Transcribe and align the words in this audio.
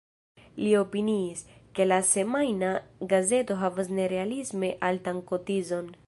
Li 0.59 0.69
opiniis, 0.77 1.43
ke 1.79 1.85
la 1.87 1.99
semajna 2.11 2.71
gazeto 3.11 3.57
havas 3.65 3.91
nerealisme 4.01 4.71
altan 4.93 5.21
kotizon. 5.33 5.93